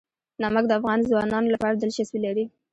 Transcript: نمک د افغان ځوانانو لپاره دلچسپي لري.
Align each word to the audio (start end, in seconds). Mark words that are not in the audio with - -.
نمک 0.41 0.65
د 0.67 0.71
افغان 0.79 0.99
ځوانانو 1.09 1.51
لپاره 1.55 1.73
دلچسپي 1.81 2.19
لري. 2.25 2.45